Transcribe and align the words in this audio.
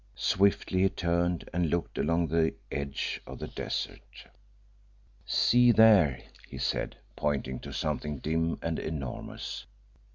Swiftly 0.15 0.81
he 0.81 0.89
turned 0.89 1.47
and 1.53 1.69
looked 1.69 1.99
along 1.99 2.25
the 2.25 2.55
edge 2.71 3.21
of 3.27 3.37
the 3.37 3.45
desert. 3.47 4.25
"See 5.27 5.71
there!" 5.71 6.19
he 6.47 6.57
said, 6.57 6.95
pointing 7.15 7.59
to 7.59 7.71
something 7.71 8.17
dim 8.17 8.57
and 8.63 8.79
enormous. 8.79 9.67